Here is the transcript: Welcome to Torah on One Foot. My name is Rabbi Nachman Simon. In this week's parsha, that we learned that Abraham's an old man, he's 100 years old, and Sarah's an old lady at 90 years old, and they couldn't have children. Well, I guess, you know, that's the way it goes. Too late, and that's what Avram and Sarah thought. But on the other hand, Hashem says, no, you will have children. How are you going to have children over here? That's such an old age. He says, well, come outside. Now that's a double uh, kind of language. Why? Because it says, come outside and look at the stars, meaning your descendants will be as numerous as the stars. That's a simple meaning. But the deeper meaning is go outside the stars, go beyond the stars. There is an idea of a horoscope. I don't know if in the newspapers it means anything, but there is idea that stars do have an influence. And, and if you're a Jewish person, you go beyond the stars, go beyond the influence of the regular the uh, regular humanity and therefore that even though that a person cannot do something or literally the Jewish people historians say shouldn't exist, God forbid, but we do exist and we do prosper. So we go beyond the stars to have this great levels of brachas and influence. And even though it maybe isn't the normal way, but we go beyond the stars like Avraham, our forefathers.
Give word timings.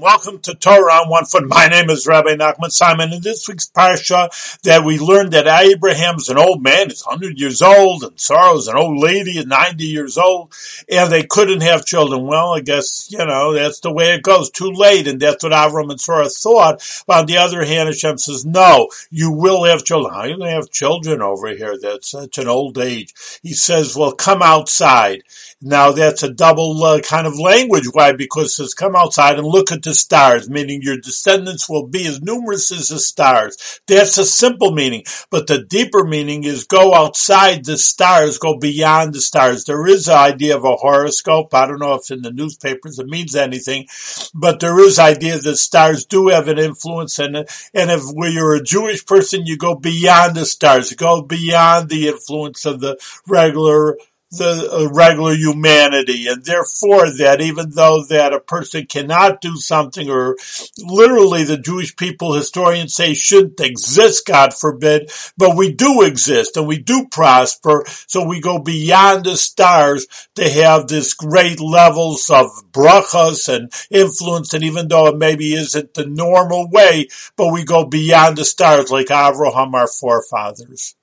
Welcome 0.00 0.40
to 0.40 0.54
Torah 0.54 0.92
on 0.94 1.08
One 1.08 1.24
Foot. 1.24 1.46
My 1.46 1.68
name 1.68 1.88
is 1.88 2.06
Rabbi 2.06 2.34
Nachman 2.34 2.70
Simon. 2.70 3.12
In 3.12 3.22
this 3.22 3.46
week's 3.46 3.68
parsha, 3.68 4.28
that 4.62 4.84
we 4.84 4.98
learned 4.98 5.32
that 5.32 5.46
Abraham's 5.46 6.28
an 6.28 6.36
old 6.36 6.62
man, 6.62 6.88
he's 6.88 7.04
100 7.04 7.38
years 7.38 7.62
old, 7.62 8.02
and 8.02 8.18
Sarah's 8.18 8.66
an 8.66 8.76
old 8.76 8.98
lady 8.98 9.38
at 9.38 9.46
90 9.46 9.84
years 9.84 10.18
old, 10.18 10.52
and 10.90 11.12
they 11.12 11.22
couldn't 11.22 11.62
have 11.62 11.86
children. 11.86 12.26
Well, 12.26 12.54
I 12.54 12.60
guess, 12.60 13.08
you 13.10 13.24
know, 13.24 13.52
that's 13.52 13.80
the 13.80 13.92
way 13.92 14.14
it 14.14 14.22
goes. 14.22 14.50
Too 14.50 14.70
late, 14.72 15.06
and 15.06 15.20
that's 15.20 15.44
what 15.44 15.52
Avram 15.52 15.90
and 15.90 16.00
Sarah 16.00 16.28
thought. 16.28 16.82
But 17.06 17.18
on 17.20 17.26
the 17.26 17.36
other 17.36 17.64
hand, 17.64 17.88
Hashem 17.88 18.18
says, 18.18 18.44
no, 18.44 18.88
you 19.10 19.30
will 19.30 19.64
have 19.64 19.84
children. 19.84 20.12
How 20.12 20.20
are 20.20 20.28
you 20.28 20.38
going 20.38 20.50
to 20.50 20.56
have 20.56 20.70
children 20.70 21.22
over 21.22 21.48
here? 21.48 21.78
That's 21.80 22.10
such 22.10 22.38
an 22.38 22.48
old 22.48 22.78
age. 22.78 23.14
He 23.42 23.52
says, 23.52 23.96
well, 23.96 24.12
come 24.12 24.42
outside. 24.42 25.22
Now 25.62 25.92
that's 25.92 26.22
a 26.22 26.30
double 26.30 26.82
uh, 26.82 27.00
kind 27.00 27.26
of 27.26 27.38
language. 27.38 27.86
Why? 27.90 28.12
Because 28.12 28.46
it 28.46 28.50
says, 28.50 28.74
come 28.74 28.94
outside 28.94 29.38
and 29.38 29.46
look 29.46 29.72
at 29.72 29.83
the 29.84 29.94
stars, 29.94 30.50
meaning 30.50 30.80
your 30.82 30.96
descendants 30.96 31.68
will 31.68 31.86
be 31.86 32.06
as 32.06 32.20
numerous 32.20 32.72
as 32.72 32.88
the 32.88 32.98
stars. 32.98 33.80
That's 33.86 34.18
a 34.18 34.24
simple 34.24 34.72
meaning. 34.72 35.04
But 35.30 35.46
the 35.46 35.62
deeper 35.62 36.04
meaning 36.04 36.44
is 36.44 36.64
go 36.64 36.94
outside 36.94 37.64
the 37.64 37.78
stars, 37.78 38.38
go 38.38 38.58
beyond 38.58 39.14
the 39.14 39.20
stars. 39.20 39.64
There 39.64 39.86
is 39.86 40.08
an 40.08 40.16
idea 40.16 40.56
of 40.56 40.64
a 40.64 40.76
horoscope. 40.76 41.54
I 41.54 41.66
don't 41.66 41.80
know 41.80 41.94
if 41.94 42.10
in 42.10 42.22
the 42.22 42.32
newspapers 42.32 42.98
it 42.98 43.06
means 43.06 43.36
anything, 43.36 43.86
but 44.34 44.60
there 44.60 44.78
is 44.80 44.98
idea 44.98 45.38
that 45.38 45.56
stars 45.56 46.04
do 46.04 46.28
have 46.28 46.48
an 46.48 46.58
influence. 46.58 47.18
And, 47.18 47.36
and 47.36 47.90
if 47.90 48.02
you're 48.14 48.54
a 48.54 48.62
Jewish 48.62 49.06
person, 49.06 49.46
you 49.46 49.56
go 49.56 49.74
beyond 49.74 50.34
the 50.34 50.46
stars, 50.46 50.92
go 50.94 51.22
beyond 51.22 51.88
the 51.88 52.08
influence 52.08 52.64
of 52.64 52.80
the 52.80 52.98
regular 53.26 53.96
the 54.36 54.68
uh, 54.72 54.92
regular 54.92 55.34
humanity 55.34 56.26
and 56.28 56.44
therefore 56.44 57.10
that 57.18 57.40
even 57.40 57.70
though 57.70 58.04
that 58.08 58.32
a 58.32 58.40
person 58.40 58.86
cannot 58.86 59.40
do 59.40 59.56
something 59.56 60.08
or 60.10 60.36
literally 60.78 61.44
the 61.44 61.58
Jewish 61.58 61.96
people 61.96 62.32
historians 62.32 62.94
say 62.94 63.14
shouldn't 63.14 63.60
exist, 63.60 64.26
God 64.26 64.54
forbid, 64.54 65.10
but 65.36 65.56
we 65.56 65.72
do 65.72 66.02
exist 66.02 66.56
and 66.56 66.66
we 66.66 66.78
do 66.78 67.06
prosper. 67.10 67.84
So 68.06 68.26
we 68.26 68.40
go 68.40 68.58
beyond 68.58 69.24
the 69.24 69.36
stars 69.36 70.06
to 70.34 70.48
have 70.48 70.88
this 70.88 71.14
great 71.14 71.60
levels 71.60 72.30
of 72.30 72.46
brachas 72.72 73.54
and 73.54 73.72
influence. 73.90 74.54
And 74.54 74.64
even 74.64 74.88
though 74.88 75.06
it 75.08 75.18
maybe 75.18 75.54
isn't 75.54 75.94
the 75.94 76.06
normal 76.06 76.68
way, 76.70 77.08
but 77.36 77.52
we 77.52 77.64
go 77.64 77.84
beyond 77.84 78.36
the 78.36 78.44
stars 78.44 78.90
like 78.90 79.06
Avraham, 79.06 79.74
our 79.74 79.88
forefathers. 79.88 80.94